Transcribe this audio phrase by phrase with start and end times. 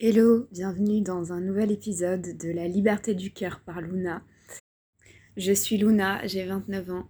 [0.00, 4.22] Hello, bienvenue dans un nouvel épisode de La liberté du cœur par Luna.
[5.36, 7.08] Je suis Luna, j'ai 29 ans,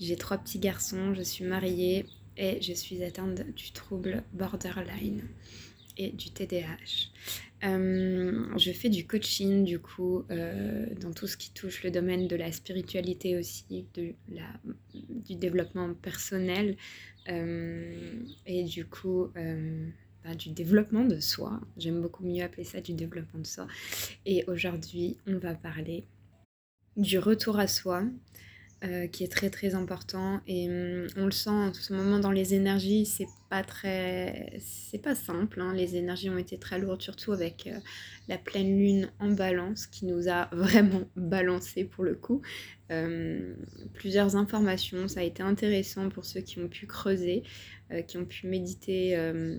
[0.00, 2.06] j'ai trois petits garçons, je suis mariée
[2.38, 5.28] et je suis atteinte du trouble borderline
[5.98, 7.10] et du TDAH.
[7.64, 12.28] Euh, je fais du coaching du coup euh, dans tout ce qui touche le domaine
[12.28, 14.48] de la spiritualité aussi, de la,
[14.94, 16.78] du développement personnel
[17.28, 19.30] euh, et du coup
[20.38, 21.60] du développement de soi.
[21.76, 23.66] J'aime beaucoup mieux appeler ça du développement de soi.
[24.26, 26.04] Et aujourd'hui, on va parler
[26.96, 28.04] du retour à soi,
[28.84, 30.40] euh, qui est très très important.
[30.46, 34.58] Et hum, on le sent en ce moment dans les énergies, c'est pas très.
[34.60, 35.60] C'est pas simple.
[35.60, 35.72] Hein.
[35.74, 37.78] Les énergies ont été très lourdes, surtout avec euh,
[38.28, 42.42] la pleine lune en balance, qui nous a vraiment balancé pour le coup.
[42.90, 43.56] Hum,
[43.94, 47.42] plusieurs informations, ça a été intéressant pour ceux qui ont pu creuser.
[47.92, 49.56] Euh, qui ont pu méditer, euh,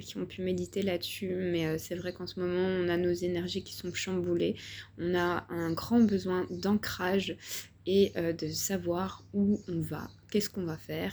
[0.00, 1.34] qui ont pu méditer là-dessus.
[1.34, 4.56] Mais euh, c'est vrai qu'en ce moment, on a nos énergies qui sont chamboulées.
[4.98, 7.36] On a un grand besoin d'ancrage
[7.84, 11.12] et de savoir où on va, qu'est-ce qu'on va faire,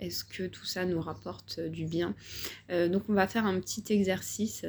[0.00, 2.16] est-ce que tout ça nous rapporte du bien.
[2.68, 4.66] donc on va faire un petit exercice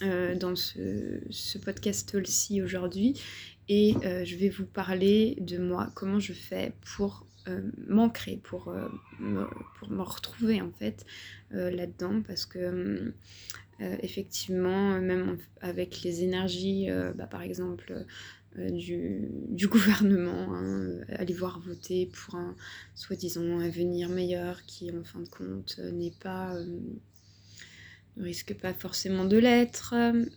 [0.00, 3.20] dans ce, podcast-ci aujourd'hui
[3.68, 7.29] et je vais vous parler de moi, comment je fais pour euh,
[7.88, 9.46] m'ancrer, pour, euh, me,
[9.78, 11.04] pour me retrouver en fait
[11.54, 13.12] euh, là-dedans parce que
[14.02, 18.04] effectivement, même avec les énergies, bah, par exemple,
[18.58, 22.54] du, du, gouvernement, hein, aller voir voter pour un
[22.94, 26.54] soi-disant avenir meilleur qui, en fin de compte, n'est pas
[28.20, 29.94] risque pas forcément de l'être,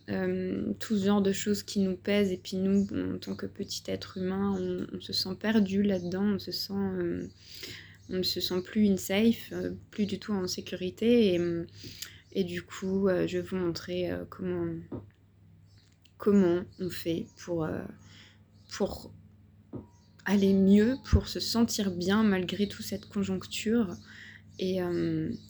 [0.08, 2.32] euh, tout ce genre de choses qui nous pèsent.
[2.32, 4.56] Et puis nous, en tant que petit être humain,
[4.92, 7.26] on, se sent perdu là-dedans, on se euh,
[8.10, 11.34] on ne se sent plus in safe, euh, plus du tout en sécurité.
[11.34, 11.40] Et,
[12.32, 14.66] et du coup, je vais vous montrer comment,
[16.18, 17.68] comment on fait pour,
[18.76, 19.12] pour
[20.24, 23.94] aller mieux, pour se sentir bien malgré toute cette conjoncture.
[24.58, 24.80] Et,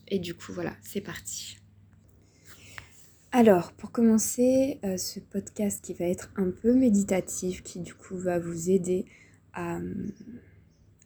[0.08, 1.56] et du coup, voilà, c'est parti.
[3.36, 8.16] Alors, pour commencer euh, ce podcast qui va être un peu méditatif, qui du coup
[8.16, 9.06] va vous aider
[9.54, 9.80] à,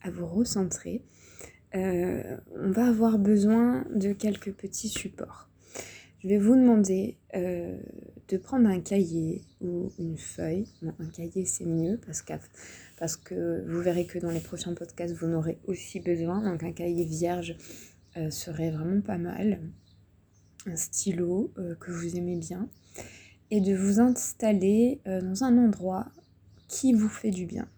[0.05, 1.01] vous recentrer,
[1.75, 5.49] euh, on va avoir besoin de quelques petits supports.
[6.23, 7.79] Je vais vous demander euh,
[8.29, 10.69] de prendre un cahier ou une feuille.
[10.83, 12.35] un cahier c'est mieux parce que,
[12.99, 16.43] parce que vous verrez que dans les prochains podcasts vous en aurez aussi besoin.
[16.43, 17.57] Donc un cahier vierge
[18.29, 19.61] serait vraiment pas mal
[20.67, 22.69] un stylo euh, que vous aimez bien
[23.51, 26.07] et de vous installer euh, dans un endroit
[26.69, 27.69] qui vous fait du bien.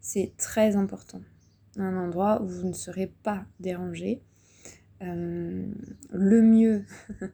[0.00, 1.20] C'est très important.
[1.76, 4.22] Un endroit où vous ne serez pas dérangé.
[5.02, 5.66] Euh,
[6.10, 6.84] le mieux,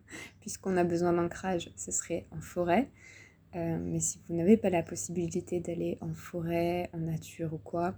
[0.40, 2.90] puisqu'on a besoin d'ancrage, ce serait en forêt.
[3.54, 7.96] mais si vous n'avez pas la possibilité d'aller en forêt, en nature ou quoi,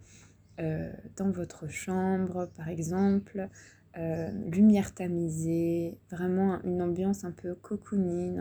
[0.59, 3.49] dans votre chambre par exemple,
[3.97, 7.55] euh, lumière tamisée, vraiment une ambiance un peu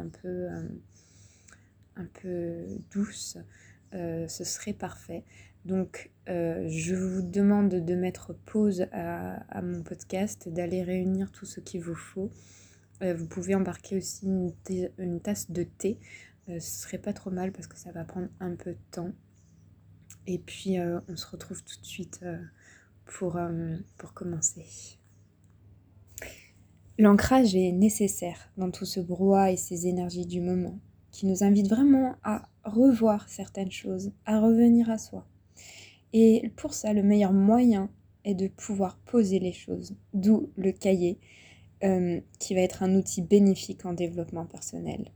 [0.09, 0.67] peu, euh,
[1.95, 3.37] un peu douce,
[3.93, 5.23] euh, ce serait parfait.
[5.65, 11.81] Donc je vous demande de mettre pause à, mon podcast, d'aller réunir tout ce qu'il
[11.81, 12.29] vous faut.
[13.01, 15.99] vous pouvez embarquer aussi une, tasse de thé,
[16.47, 19.11] ce serait pas trop mal parce que ça va prendre un peu de temps.
[20.25, 22.23] Et puis on se retrouve tout de suite
[23.05, 23.37] pour
[24.13, 24.97] commencer.
[26.99, 30.79] L'ancrage est nécessaire dans tout ce brouhaha et ces énergies du moment,
[31.11, 35.25] qui nous invitent vraiment à revoir certaines choses, à revenir à soi.
[36.13, 37.91] Et pour ça, le meilleur moyen
[38.25, 41.19] est de pouvoir poser les choses, d'où le cahier,
[41.83, 45.11] euh, qui va être un outil bénéfique en développement personnel.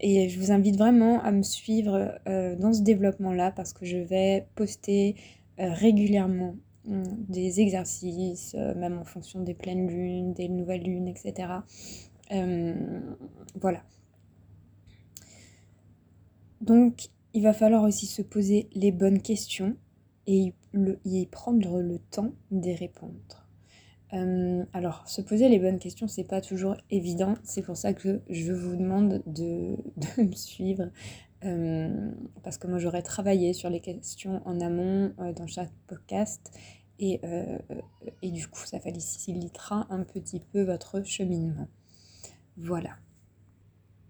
[0.00, 3.96] Et je vous invite vraiment à me suivre euh, dans ce développement-là parce que je
[3.96, 5.14] vais poster
[5.60, 11.48] euh, régulièrement des exercices, euh, même en fonction des pleines lunes, des nouvelles lunes, etc.
[12.32, 13.00] Euh,
[13.60, 13.82] voilà.
[16.60, 19.76] Donc, il va falloir aussi se poser les bonnes questions
[20.26, 20.54] et
[21.04, 23.44] y prendre le temps d'y répondre.
[24.14, 27.34] Euh, alors, se poser les bonnes questions, c'est pas toujours évident.
[27.42, 30.90] C'est pour ça que je vous demande de, de me suivre.
[32.42, 36.50] Parce que moi, j'aurais travaillé sur les questions en amont dans chaque podcast.
[37.02, 37.58] Euh,
[38.22, 41.68] et, du coup, ça facilitera un petit peu votre cheminement.
[42.56, 42.90] Voilà.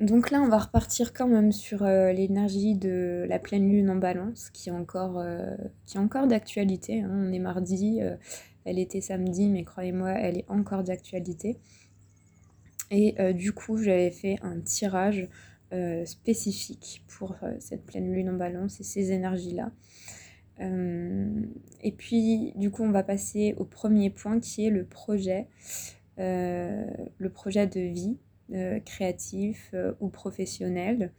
[0.00, 3.96] Donc là, on va repartir quand même sur euh, l'énergie de la pleine lune en
[3.96, 5.56] balance, qui est encore, euh,
[5.94, 7.02] encore d'actualité.
[7.02, 7.10] Hein.
[7.12, 8.00] On est mardi,
[8.64, 11.58] elle était samedi, mais croyez-moi, elle est encore d'actualité.
[12.90, 15.28] Et du coup, j'avais fait un tirage
[16.04, 19.72] spécifique pour cette pleine lune en balance et ces énergies-là.
[20.60, 25.48] et puis, du coup, on va passer au premier point qui est le projet,
[26.18, 28.18] le projet de vie
[28.84, 31.12] créatif ou professionnel.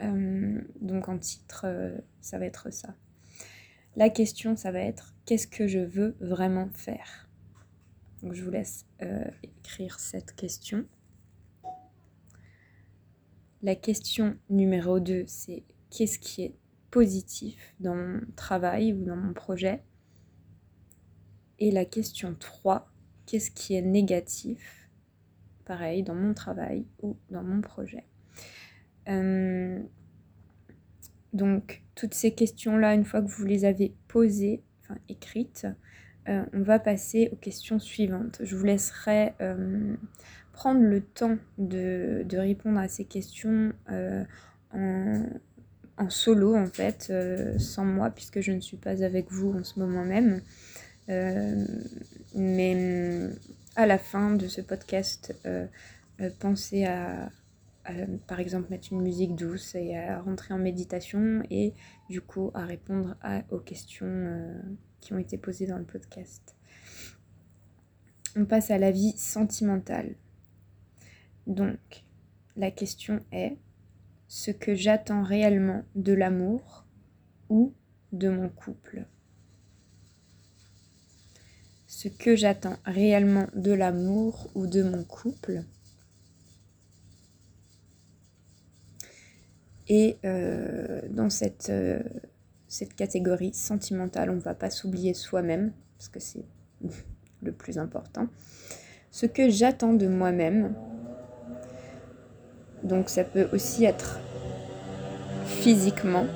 [0.00, 1.66] donc en titre,
[2.20, 2.94] ça va être ça.
[3.96, 7.28] La question, ça va être qu'est-ce que je veux vraiment faire?
[8.22, 10.84] Donc je vous laisse euh, écrire cette question.
[13.64, 16.54] La question numéro 2, c'est qu'est-ce qui est
[16.90, 19.82] positif dans mon travail ou dans mon projet?
[21.58, 22.92] Et la question 3,
[23.24, 24.90] qu'est-ce qui est négatif
[25.64, 28.04] Pareil, dans mon travail ou dans mon projet?
[29.08, 29.82] Euh,
[31.32, 35.66] donc, toutes ces questions-là, une fois que vous les avez posées, enfin écrites,
[36.28, 38.42] euh, on va passer aux questions suivantes.
[38.42, 39.96] Je vous laisserai euh,
[40.54, 44.24] prendre le temps de, répondre à ces questions euh,
[44.72, 47.12] en, solo, en fait,
[47.58, 50.40] sans moi, puisque je ne suis pas avec vous en ce moment même.
[52.34, 53.30] mais
[53.76, 55.34] à la fin de ce podcast,
[56.40, 57.30] pensez à,
[58.26, 61.74] par exemple mettre une musique douce et à rentrer en méditation et
[62.08, 63.16] du coup à répondre
[63.50, 64.62] aux questions euh,
[65.00, 66.54] qui ont été posées dans le podcast.
[68.36, 70.14] On passe à la vie sentimentale.
[71.46, 72.04] Donc,
[72.56, 73.56] la question est
[74.28, 76.86] ce que j'attends réellement de l'amour
[77.48, 77.74] ou
[78.12, 79.06] de mon couple?
[81.86, 85.64] Ce que j'attends réellement de l'amour ou de mon couple?
[89.88, 92.02] Et euh, dans cette, euh,
[92.68, 96.46] cette catégorie sentimentale, on ne va pas s'oublier soi-même, parce que c'est
[97.42, 98.28] le plus important.
[99.10, 100.74] Ce que j'attends de moi-même,
[102.84, 104.20] donc ça peut aussi être
[105.46, 106.26] physiquement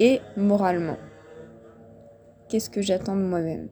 [0.00, 0.98] et moralement.
[2.48, 3.68] Qu'est-ce que j'attends de moi-même?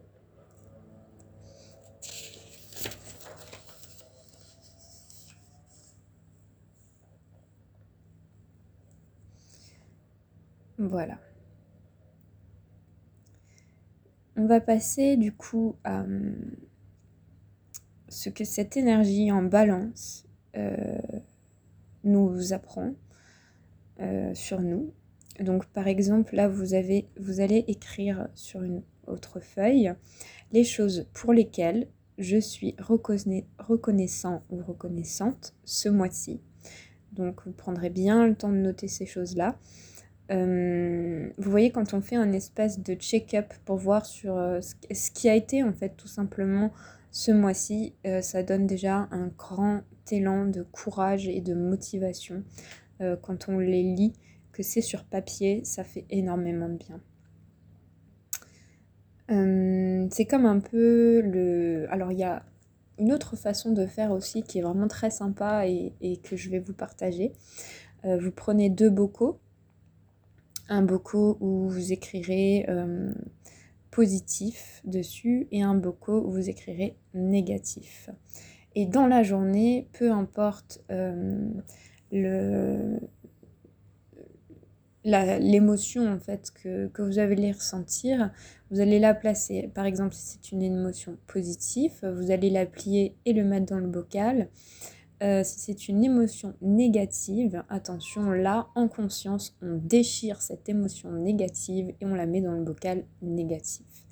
[10.78, 11.18] Voilà.
[14.36, 16.36] On va passer du coup à hum,
[18.08, 20.24] ce que cette énergie en balance
[20.56, 20.98] euh,
[22.08, 22.94] nous apprend
[24.00, 24.92] euh, sur nous.
[25.40, 29.92] Donc par exemple là vous, avez, vous allez écrire sur une autre feuille
[30.52, 31.88] les choses pour lesquelles
[32.18, 36.40] je suis reconnaissant ou reconnaissante ce mois-ci.
[37.12, 39.56] Donc vous prendrez bien le temps de noter ces choses-là.
[40.30, 45.10] Euh, vous voyez, quand on fait un espèce de check-up pour voir sur euh, ce
[45.10, 46.72] qui a été en fait tout simplement
[47.10, 52.42] ce mois-ci, ça donne déjà un grand de courage et de motivation.
[53.22, 54.14] quand on les lit,
[54.52, 57.00] que c'est sur papier, ça fait énormément de bien.
[60.10, 61.86] c'est comme un peu le...
[61.90, 62.44] Alors il y a
[62.98, 66.58] une autre façon de faire aussi qui est vraiment très sympa et que je vais
[66.58, 67.32] vous partager.
[68.04, 69.38] vous prenez deux bocaux
[70.68, 73.12] un bocaux où vous écrirez euh,
[73.90, 78.10] positif dessus et un bocaux où vous écrirez négatif.
[78.74, 81.48] Et dans la journée, peu importe euh,
[85.04, 88.30] l'émotion en fait que, que, vous allez ressentir,
[88.70, 89.70] vous allez la placer.
[89.74, 93.80] Par exemple, si c'est une émotion positive, vous allez la plier et le mettre dans
[93.80, 94.48] le bocal.
[95.22, 101.92] Euh, si c'est une émotion négative, attention, là, en conscience, on déchire cette émotion négative
[102.00, 104.07] et on la met dans le bocal négatif.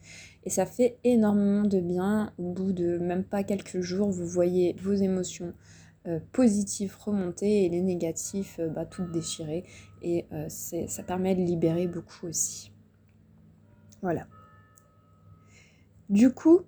[0.46, 2.32] Et ça fait énormément de bien.
[2.38, 5.52] Au bout de même pas quelques jours, vous voyez vos émotions
[6.06, 9.64] euh, positives remonter et les négatives euh, bah, toutes déchirer.
[10.02, 12.72] Et ça permet de libérer beaucoup aussi.
[14.00, 14.26] Voilà.
[16.08, 16.60] Du coup,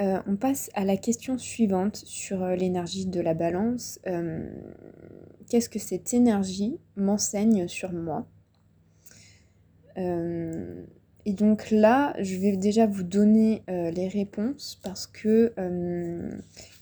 [0.00, 4.00] euh, on passe à la question suivante sur euh, l'énergie de la balance.
[4.06, 4.50] Euh,
[5.48, 8.26] qu'est-ce que cette énergie m'enseigne sur moi?
[11.26, 15.54] Et donc là, je vais déjà vous donner les réponses parce que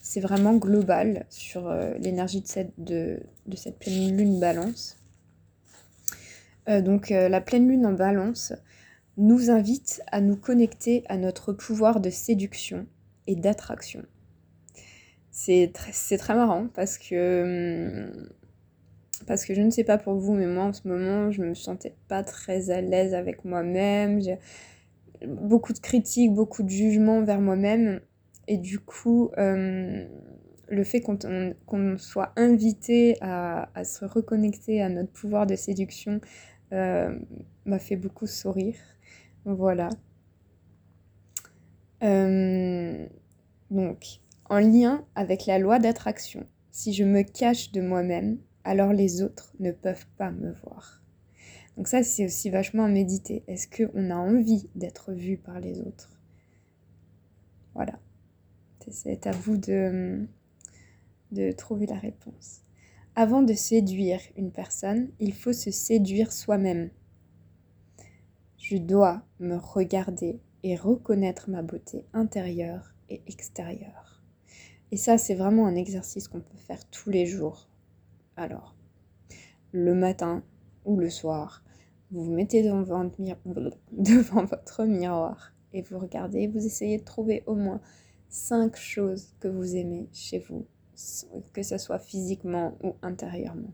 [0.01, 3.21] c'est vraiment global sur l'énergie de cette, de
[3.55, 4.97] cette pleine lune balance.
[6.67, 8.53] donc la pleine lune en balance
[9.17, 12.87] nous invite à nous connecter à notre pouvoir de séduction
[13.27, 14.03] et d'attraction.
[15.31, 18.29] C'est très marrant parce que, hum,
[19.25, 21.53] parce que je ne sais pas pour vous, mais moi en ce moment, je me
[21.53, 24.21] sentais pas très à l'aise avec moi-même.
[24.21, 24.37] J'ai
[25.27, 28.01] beaucoup de critiques, beaucoup de jugements vers moi-même.
[28.47, 30.05] Et du coup, hum,
[30.69, 36.19] le fait qu'on soit invité à, se reconnecter à notre pouvoir de séduction
[36.71, 37.17] euh,
[37.65, 38.75] m'a fait beaucoup sourire.
[39.45, 39.89] Voilà.
[42.03, 43.05] Euh,
[43.71, 49.21] donc, en lien avec la loi d'attraction, si je me cache de moi-même, alors les
[49.21, 51.01] autres ne peuvent pas me voir.
[51.77, 53.43] Donc ça, c'est aussi vachement à méditer.
[53.47, 56.19] Est-ce qu'on a envie d'être vu par les autres?
[57.73, 57.99] Voilà.
[58.91, 60.27] C'est à vous de,
[61.31, 62.61] de trouver la réponse.
[63.15, 66.89] Avant de séduire une personne, il faut se séduire soi-même.
[68.57, 74.23] Je dois me regarder et reconnaître ma beauté intérieure et extérieure.
[74.91, 77.69] Et ça, c'est vraiment un exercice qu'on peut faire tous les jours.
[78.35, 78.75] Alors,
[79.71, 80.43] le matin
[80.85, 81.63] ou le soir,
[82.11, 82.63] vous vous mettez
[83.91, 87.81] devant, votre miroir et vous regardez, vous essayez de trouver au moins
[88.29, 90.65] cinq choses que vous aimez chez vous,
[91.53, 93.73] que ce soit physiquement ou intérieurement.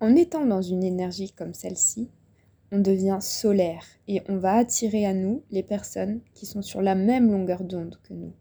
[0.00, 2.10] En étant dans une énergie comme celle-ci,
[2.72, 6.94] on devient solaire et on va attirer à nous les personnes qui sont sur la
[6.94, 8.32] même longueur d'onde que nous.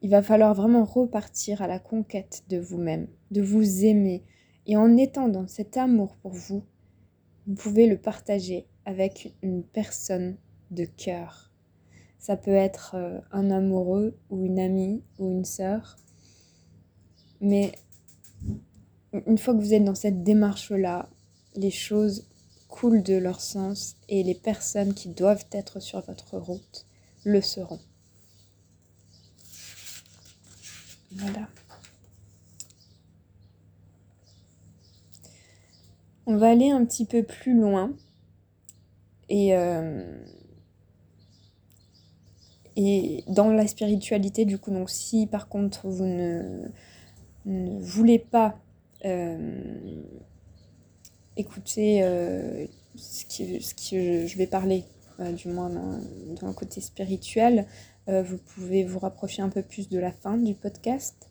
[0.00, 4.24] Il va falloir vraiment repartir à la conquête de vous-même, de vous aimer.
[4.66, 6.64] Et en étant dans cet amour pour vous,
[7.46, 10.36] vous pouvez le partager avec une personne
[10.70, 11.50] de cœur.
[12.18, 15.96] Ça peut être euh, un amoureux ou une amie ou une sœur.
[17.40, 17.72] Mais
[19.26, 21.08] une fois que vous êtes dans cette démarche-là,
[21.54, 22.28] les choses
[22.68, 26.86] coulent de leur sens et les personnes qui doivent être sur votre route
[27.24, 27.80] le seront.
[31.12, 31.48] Voilà.
[36.26, 37.94] On va aller un petit peu plus loin
[39.30, 40.22] et, euh,
[42.76, 46.68] et dans la spiritualité du coup donc si par contre vous ne,
[47.80, 48.58] voulez pas
[49.06, 50.02] euh,
[51.36, 54.84] écouter euh, ce, qui, ce qui je vais parler
[55.18, 55.98] du moins dans,
[56.40, 57.66] dans, le côté spirituel
[58.08, 61.28] euh, vous pouvez vous rapprocher un peu plus de la fin du podcast.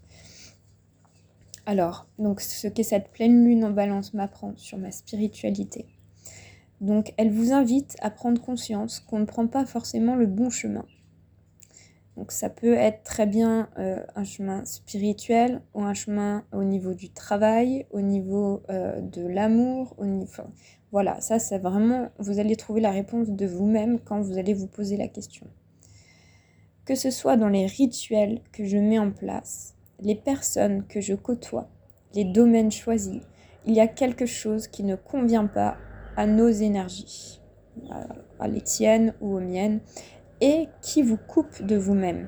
[1.66, 5.86] Alors, donc ce qu'est cette pleine lune en balance m'apprend sur ma spiritualité.
[6.80, 10.86] Donc, elle vous invite à prendre conscience qu'on ne prend pas forcément le bon chemin.
[12.18, 16.96] Donc, ça peut être très bien euh, un chemin spirituel ou un chemin au niveau
[16.96, 20.44] du travail, au niveau euh, de l'amour, au niveau...
[20.92, 22.10] voilà, ça, c'est vraiment...
[22.18, 25.46] Vous allez trouver la réponse de vous-même quand vous allez vous poser la question.
[26.86, 31.14] Que ce soit dans les rituels que je mets en place, les personnes que je
[31.14, 31.70] côtoie,
[32.16, 33.22] les domaines choisis,
[33.68, 35.78] il y a quelque chose qui ne convient pas
[36.16, 37.42] à nos énergies,
[38.40, 39.82] à les tiennes ou aux miennes,
[40.42, 42.28] et qui vous coupe de vous-même.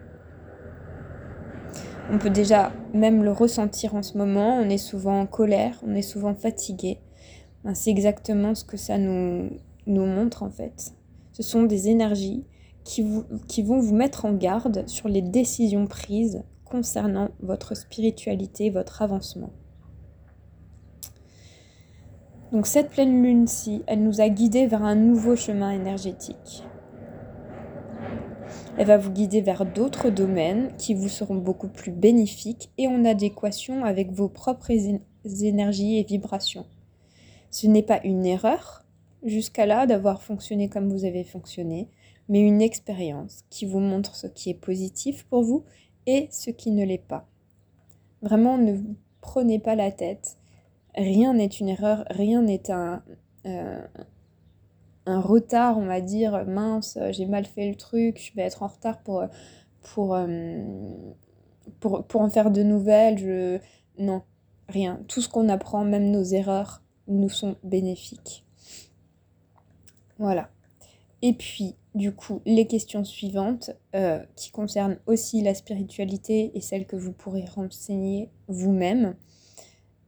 [2.12, 5.94] On peut déjà même le ressentir en ce moment, on est souvent en colère, on
[5.94, 7.00] est souvent fatigué.
[7.64, 9.52] Ben, c'est exactement ce que ça nous,
[9.86, 10.94] montre en fait.
[11.34, 12.46] Ce sont des énergies
[12.84, 19.52] qui vont vous mettre en garde sur les décisions prises concernant votre spiritualité, votre avancement.
[22.52, 26.64] Donc cette pleine lune-ci, elle nous a guidés vers un nouveau chemin énergétique.
[28.80, 33.04] Elle va vous guider vers d'autres domaines qui vous seront beaucoup plus bénéfiques et en
[33.04, 34.72] adéquation avec vos propres
[35.44, 36.66] énergies et vibrations.
[37.52, 38.86] Ce n'est pas une erreur
[39.22, 41.90] jusqu'à là d'avoir fonctionné comme vous avez fonctionné
[42.30, 45.66] mais une expérience qui vous montre ce qui est positif pour vous
[46.06, 47.28] et ce qui ne l'est pas.
[48.22, 50.38] Vraiment, ne vous prenez pas la tête.
[50.96, 53.04] Rien n'est une erreur, rien n'est un,
[53.46, 53.82] euh,
[55.10, 58.68] un retard, on va dire, mince, j'ai mal fait le truc, je vais être en
[58.68, 59.24] retard pour,
[59.82, 60.62] pour, euh,
[61.80, 63.18] pour, pour en faire de nouvelles.
[63.18, 63.60] Je...
[63.98, 64.22] Non,
[64.68, 65.02] rien.
[65.08, 68.46] Tout ce qu'on apprend, même nos erreurs, nous sont bénéfiques.
[70.18, 70.50] Voilà.
[71.22, 76.86] Et puis, du coup, les questions suivantes euh, qui concernent aussi la spiritualité et celles
[76.86, 79.16] que vous pourrez renseigner vous-même.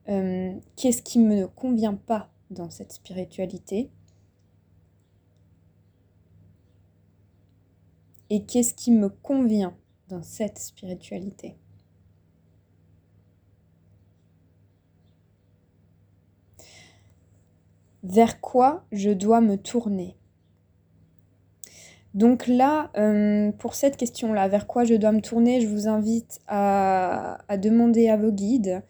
[0.09, 3.89] Euh, qu'est-ce qui me convient pas dans cette spiritualité?
[8.33, 9.75] Et qu'est-ce qui me convient
[10.07, 11.57] dans cette spiritualité?
[18.03, 20.15] Vers quoi je dois me tourner?
[22.13, 26.39] Donc là, euh, pour cette question-là, vers quoi je dois me tourner, je vous invite
[26.47, 28.81] à, demander à vos guides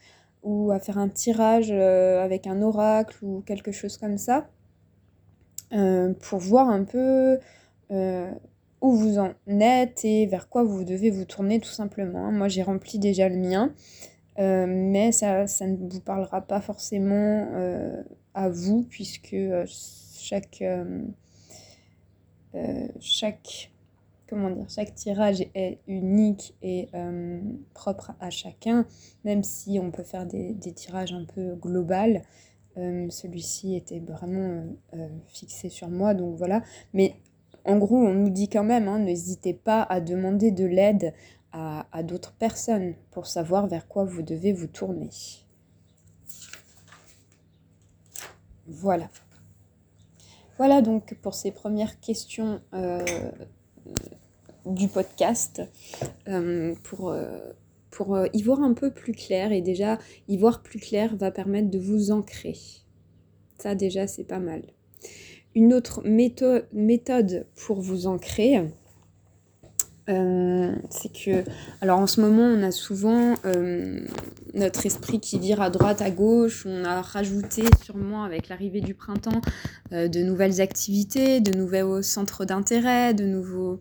[0.43, 4.47] ou à faire un tirage euh, avec un oracle ou quelque chose comme ça
[5.73, 7.39] euh, pour voir un peu
[8.81, 12.31] où vous en êtes et vers quoi vous devez vous tourner tout simplement.
[12.31, 13.73] Moi j'ai rempli déjà le mien,
[14.39, 18.01] euh, mais ça, ça, ne vous parlera pas forcément euh,
[18.33, 20.63] à vous puisque euh, chaque,
[22.99, 23.71] chaque,
[24.27, 26.89] comment dire, chaque tirage est unique et
[27.73, 28.85] propre à chacun,
[29.25, 32.23] même si on peut faire des, tirages un peu global.
[32.75, 34.63] Celui-ci était vraiment
[35.27, 36.61] fixé sur moi, donc voilà.
[36.93, 37.15] Mais
[37.65, 41.13] en gros, on nous dit quand même, hein, n'hésitez pas à demander de l'aide
[41.53, 45.09] à, d'autres personnes pour savoir vers quoi vous devez vous tourner.
[48.67, 49.09] Voilà.
[50.57, 53.03] Voilà donc pour ces premières questions euh,
[54.65, 55.61] du podcast.
[56.27, 57.39] Euh, pour, euh,
[57.89, 59.99] pour y voir un peu plus clair, et déjà
[60.29, 62.55] y voir plus clair va permettre de vous ancrer.
[63.57, 64.63] Ça déjà c'est pas mal.
[65.53, 68.61] Une autre méthode, pour vous ancrer,
[70.09, 71.43] euh, c'est que,
[71.81, 73.99] alors en ce moment, on a souvent euh,
[74.53, 76.65] notre esprit qui vire à droite, à gauche.
[76.65, 79.41] On a rajouté sûrement avec l'arrivée du printemps
[79.93, 83.79] euh, de nouvelles activités, de nouveaux centres d'intérêt, de nouveaux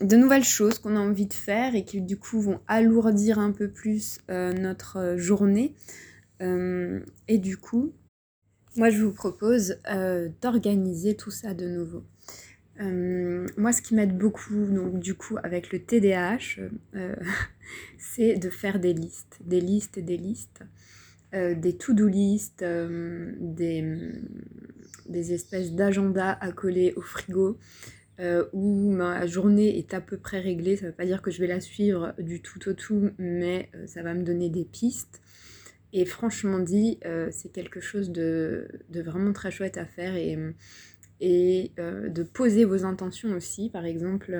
[0.00, 3.52] de nouvelles choses qu'on a envie de faire et qui du coup vont alourdir un
[3.52, 5.76] peu plus notre journée.
[6.40, 7.92] et du coup,
[8.76, 12.02] moi, je vous propose euh, d'organiser tout ça de nouveau.
[12.80, 16.60] Euh, moi, ce qui m'aide beaucoup, donc du coup, avec le TDAH,
[16.96, 17.14] euh,
[17.98, 20.62] c'est de faire des listes, des listes et des listes,
[21.32, 24.12] des to-do listes, des,
[25.08, 27.58] des, espèces d'agendas à coller au frigo,
[28.52, 30.76] où ma journée est à peu près réglée.
[30.76, 33.68] Ça ne veut pas dire que je vais la suivre du tout au tout, mais
[33.86, 35.20] ça va me donner des pistes.
[35.96, 40.36] Et franchement dit, euh, c'est quelque chose de, vraiment très chouette à faire et,
[41.78, 43.70] euh, de poser vos intentions aussi.
[43.70, 44.32] Par exemple,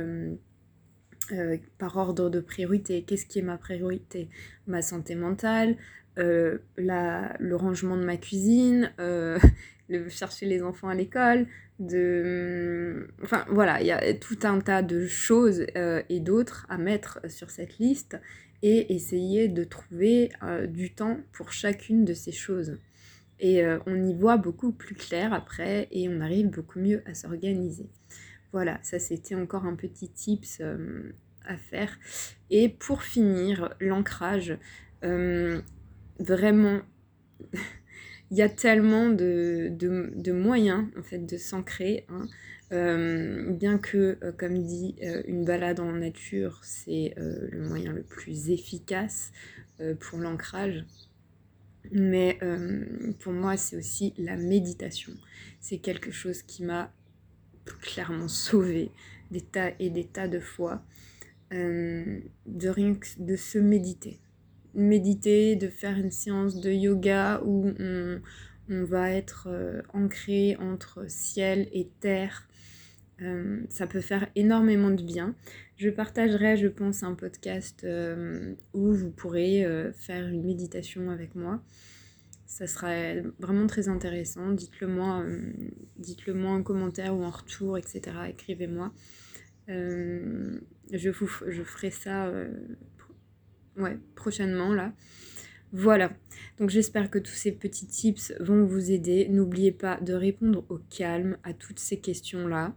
[1.33, 3.05] euh, par ordre de priorité.
[3.05, 4.29] Qu'est-ce qui est ma priorité?
[4.67, 5.77] Ma santé mentale,
[6.17, 8.93] le rangement de ma cuisine,
[10.09, 11.47] chercher les enfants à l'école,
[11.79, 13.11] de...
[13.23, 17.51] Enfin voilà, il y a tout un tas de choses et d'autres à mettre sur
[17.51, 18.19] cette liste
[18.65, 22.79] et essayer de trouver euh, du temps pour chacune de ces choses.
[23.39, 27.13] Et euh, on y voit beaucoup plus clair après et on arrive beaucoup mieux à
[27.13, 27.91] s'organiser.
[28.53, 31.13] Voilà, ça c'était encore un petit tips euh,
[31.45, 31.99] à faire.
[32.49, 34.57] Et pour finir, l'ancrage,
[35.03, 36.81] vraiment,
[38.31, 42.07] il y a tellement de, de, moyens en fait de s'ancrer.
[42.09, 42.29] Hein.
[42.73, 48.03] Euh, bien que, euh, comme dit, euh, une balade en nature, c'est le moyen le
[48.03, 49.33] plus efficace
[50.01, 50.85] pour l'ancrage.
[51.93, 52.39] Mais
[53.21, 55.13] pour moi, c'est aussi la méditation.
[55.61, 56.93] C'est quelque chose qui m'a
[57.81, 58.91] clairement sauvé
[59.31, 60.83] des tas et des tas de fois.
[61.51, 64.19] de rien que de se méditer.
[64.75, 68.21] Méditer, de faire une séance de yoga où on,
[68.71, 69.49] on va être
[69.93, 72.49] ancré entre ciel et terre,
[73.23, 75.35] euh, ça peut faire énormément de bien.
[75.77, 81.35] Je partagerai, je pense, un podcast euh, où vous pourrez euh, faire une méditation avec
[81.35, 81.63] moi.
[82.47, 82.93] Ça sera
[83.39, 84.53] vraiment très intéressant.
[84.53, 85.25] Dites-le moi,
[85.97, 88.03] dites-le moi en commentaire ou en retour, etc.
[88.29, 88.93] Écrivez-moi.
[89.67, 90.31] je,
[90.93, 92.33] je ferai ça
[93.77, 94.93] ouais, prochainement là.
[95.73, 96.13] Voilà,
[96.61, 99.27] donc j'espère que tous ces petits tips vont vous aider.
[99.29, 102.77] N'oubliez pas de répondre au calme à toutes ces questions-là.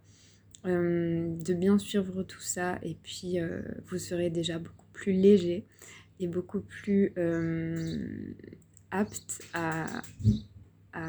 [0.65, 5.65] Euh, de bien suivre tout ça et puis euh, vous serez déjà beaucoup plus léger
[6.19, 8.33] et beaucoup plus euh,
[8.91, 9.85] apte à,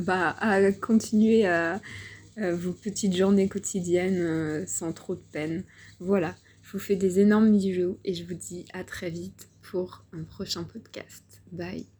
[0.00, 1.80] bah, à, continuer à,
[2.36, 5.62] vos petites journées quotidiennes sans trop de peine.
[6.00, 10.04] Voilà, je vous fais des énormes bisous et je vous dis à très vite pour
[10.12, 11.42] un prochain podcast.
[11.52, 11.93] Bye